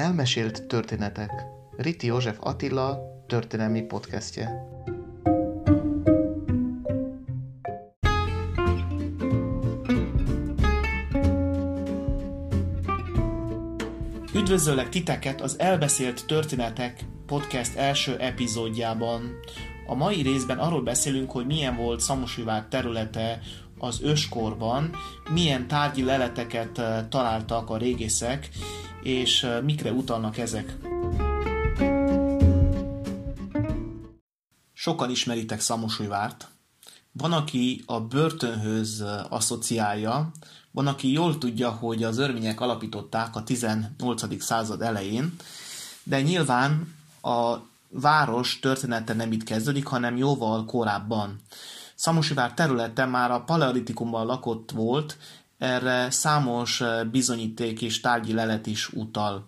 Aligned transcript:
Elmesélt 0.00 0.66
történetek. 0.66 1.30
Riti 1.76 2.06
József 2.06 2.36
Attila 2.40 2.98
történelmi 3.26 3.82
podcastje. 3.82 4.68
Üdvözöllek 14.34 14.88
titeket 14.88 15.40
az 15.40 15.58
Elbeszélt 15.58 16.26
Történetek 16.26 17.04
podcast 17.26 17.76
első 17.76 18.16
epizódjában. 18.16 19.38
A 19.86 19.94
mai 19.94 20.22
részben 20.22 20.58
arról 20.58 20.82
beszélünk, 20.82 21.30
hogy 21.30 21.46
milyen 21.46 21.76
volt 21.76 22.00
Szamosvivár 22.00 22.66
területe 22.68 23.40
az 23.80 24.00
őskorban, 24.02 24.90
milyen 25.30 25.68
tárgyi 25.68 26.04
leleteket 26.04 26.82
találtak 27.08 27.70
a 27.70 27.76
régészek, 27.76 28.48
és 29.02 29.46
mikre 29.62 29.92
utalnak 29.92 30.38
ezek. 30.38 30.76
Sokan 34.72 35.10
ismeritek 35.10 35.60
Szamosújvárt. 35.60 36.48
Van, 37.12 37.32
aki 37.32 37.82
a 37.86 38.00
börtönhöz 38.00 39.04
asszociálja, 39.28 40.30
van, 40.70 40.86
aki 40.86 41.12
jól 41.12 41.38
tudja, 41.38 41.70
hogy 41.70 42.02
az 42.02 42.18
örvények 42.18 42.60
alapították 42.60 43.36
a 43.36 43.42
18. 43.42 44.42
század 44.42 44.82
elején, 44.82 45.36
de 46.02 46.22
nyilván 46.22 46.94
a 47.22 47.56
város 47.88 48.58
története 48.58 49.14
nem 49.14 49.32
itt 49.32 49.44
kezdődik, 49.44 49.86
hanem 49.86 50.16
jóval 50.16 50.64
korábban. 50.64 51.40
Szamosivár 52.00 52.54
területe 52.54 53.04
már 53.04 53.30
a 53.30 53.40
paleolitikumban 53.40 54.26
lakott 54.26 54.70
volt, 54.70 55.16
erre 55.58 56.10
számos 56.10 56.80
eh, 56.80 57.04
bizonyíték 57.04 57.82
és 57.82 58.00
tárgyi 58.00 58.32
lelet 58.32 58.66
is 58.66 58.88
utal. 58.92 59.46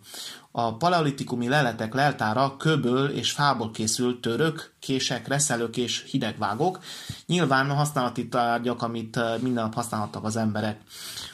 A 0.50 0.76
paleolitikumi 0.76 1.48
leletek 1.48 1.94
leltára 1.94 2.56
köböl 2.56 3.08
és 3.08 3.30
fából 3.30 3.70
készült 3.70 4.20
török, 4.20 4.74
kések, 4.78 5.28
reszelők 5.28 5.76
és 5.76 6.04
hidegvágók, 6.10 6.78
nyilván 7.26 7.70
a 7.70 7.74
használati 7.74 8.28
tárgyak, 8.28 8.82
amit 8.82 9.16
eh, 9.16 9.38
minden 9.40 9.62
nap 9.62 9.74
használhattak 9.74 10.24
az 10.24 10.36
emberek. 10.36 10.80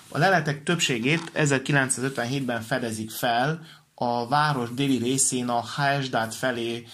A 0.09 0.19
leletek 0.19 0.63
többségét 0.63 1.31
1957-ben 1.35 2.61
fedezik 2.61 3.11
fel 3.11 3.61
a 4.01 4.29
város 4.29 4.75
déli 4.75 4.97
részén 4.99 5.49
a 5.49 5.65
Hásdát 5.65 6.35
felé 6.35 6.87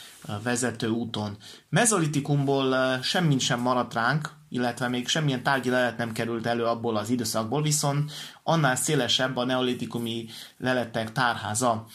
vezető 0.42 0.88
úton. 0.88 1.36
Mezolitikumból 1.69 2.98
semmint 3.02 3.41
sem 3.41 3.61
maradt 3.61 3.94
ránk, 3.94 4.30
illetve 4.48 4.88
még 4.88 5.08
semmilyen 5.08 5.42
tárgyi 5.42 5.70
lelet 5.70 5.96
nem 5.96 6.12
került 6.12 6.46
elő 6.46 6.64
abból 6.64 6.96
az 6.96 7.11
időszakból, 7.11 7.62
viszont 7.62 8.12
annál 8.42 8.77
szélesebb 8.77 9.36
a 9.36 9.44
neolitikumi 9.44 10.27
leletek 10.58 11.12
tárháza. 11.12 11.86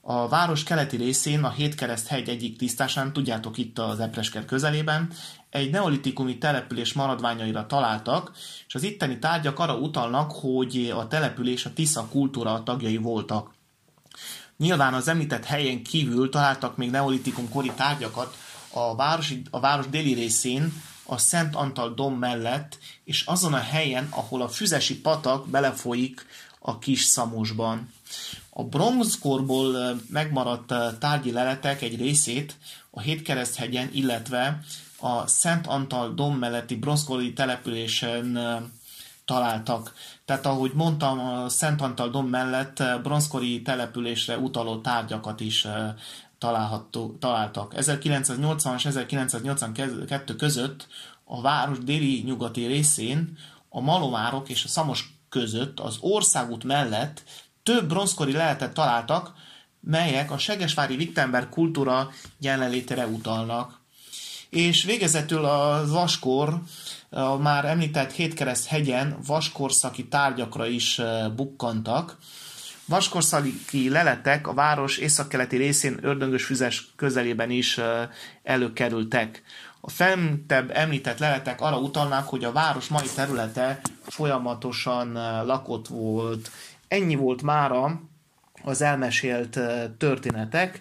A 0.00 0.28
város 0.28 0.62
keleti 0.62 0.96
részén, 0.96 1.44
a 1.44 1.50
Hétkereszt 1.50 2.06
hegy 2.06 2.28
egyik 2.28 2.56
tisztásán, 2.56 3.12
tudjátok 3.12 3.58
itt 3.58 3.78
az 3.78 4.00
Epresker 4.00 4.44
közelében, 4.44 5.10
egy 5.50 5.70
neolitikumi 5.70 6.38
település 6.38 6.92
maradványaira 6.92 7.66
találtak, 7.66 8.32
és 8.66 8.74
az 8.74 8.82
itteni 8.82 9.18
tárgyak 9.18 9.58
arra 9.58 9.76
utalnak, 9.76 10.32
hogy 10.32 10.92
a 10.96 11.06
település 11.06 11.64
a 11.64 11.72
Tisza 11.72 12.06
kultúra 12.10 12.62
tagjai 12.62 12.96
voltak. 12.96 13.56
Nyilván 14.58 14.94
az 14.94 15.08
említett 15.08 15.44
helyen 15.44 15.82
kívül 15.82 16.28
találtak 16.28 16.76
még 16.76 16.90
neolitikum 16.90 17.48
kori 17.48 17.72
tárgyakat 17.76 18.36
a, 18.72 18.94
városi, 18.94 19.42
a 19.50 19.60
város 19.60 19.88
déli 19.88 20.12
részén, 20.12 20.82
a 21.04 21.18
Szent 21.18 21.54
Antal 21.54 21.94
dom 21.94 22.18
mellett, 22.18 22.78
és 23.04 23.22
azon 23.22 23.54
a 23.54 23.58
helyen, 23.58 24.06
ahol 24.10 24.42
a 24.42 24.48
Füzesi 24.48 25.00
patak 25.00 25.48
belefolyik 25.48 26.26
a 26.58 26.78
kis 26.78 27.02
Szamosban. 27.02 27.92
A 28.50 28.64
bronzkorból 28.64 30.00
megmaradt 30.10 30.98
tárgyi 30.98 31.32
leletek 31.32 31.82
egy 31.82 31.96
részét 31.96 32.56
a 32.90 33.00
Hétkereszthegyen, 33.00 33.90
illetve 33.92 34.60
a 35.00 35.26
Szent 35.26 35.66
Antal 35.66 36.14
dom 36.14 36.36
melletti 36.36 36.76
bronzkori 36.76 37.32
településen 37.32 38.38
találtak. 39.28 39.92
Tehát 40.24 40.46
ahogy 40.46 40.72
mondtam, 40.74 41.18
a 41.18 41.48
Szent 41.48 41.80
Antal 41.80 42.08
dom 42.08 42.26
mellett 42.26 42.82
bronzkori 43.02 43.62
településre 43.62 44.38
utaló 44.38 44.80
tárgyakat 44.80 45.40
is 45.40 45.66
található, 46.38 47.16
találtak. 47.20 47.76
1980 47.76 48.74
és 48.74 48.84
1982 48.84 50.36
között 50.36 50.86
a 51.24 51.40
város 51.40 51.78
déli-nyugati 51.78 52.66
részén 52.66 53.38
a 53.68 53.80
Malomárok 53.80 54.48
és 54.48 54.64
a 54.64 54.68
Szamos 54.68 55.10
között 55.28 55.80
az 55.80 55.96
országút 56.00 56.64
mellett 56.64 57.22
több 57.62 57.88
bronzkori 57.88 58.32
leletet 58.32 58.72
találtak, 58.72 59.32
melyek 59.80 60.30
a 60.30 60.38
Segesvári 60.38 60.94
Wittenberg 60.94 61.48
kultúra 61.48 62.10
jelenlétére 62.38 63.06
utalnak. 63.06 63.80
És 64.50 64.84
végezetül 64.84 65.44
a 65.44 65.86
vaskor, 65.88 66.60
a 67.10 67.36
már 67.36 67.64
említett 67.64 68.12
Hétkereszt 68.12 68.66
hegyen 68.66 69.16
vaskorszaki 69.26 70.08
tárgyakra 70.08 70.66
is 70.66 71.00
bukkantak. 71.36 72.16
Vaskorszaki 72.84 73.88
leletek 73.88 74.46
a 74.46 74.54
város 74.54 74.96
északkeleti 74.96 75.56
részén 75.56 75.98
ördöngös 76.02 76.44
füzes 76.44 76.90
közelében 76.96 77.50
is 77.50 77.80
előkerültek. 78.42 79.42
A 79.80 79.90
fentebb 79.90 80.70
említett 80.70 81.18
leletek 81.18 81.60
arra 81.60 81.78
utalnak, 81.78 82.28
hogy 82.28 82.44
a 82.44 82.52
város 82.52 82.88
mai 82.88 83.06
területe 83.14 83.80
folyamatosan 84.02 85.12
lakott 85.46 85.88
volt. 85.88 86.50
Ennyi 86.88 87.14
volt 87.14 87.42
mára 87.42 88.00
az 88.64 88.82
elmesélt 88.82 89.58
történetek. 89.98 90.80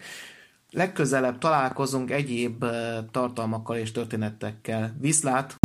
Legközelebb 0.71 1.37
találkozunk 1.37 2.11
egyéb 2.11 2.65
tartalmakkal 3.11 3.77
és 3.77 3.91
történetekkel. 3.91 4.95
Viszlát! 4.99 5.55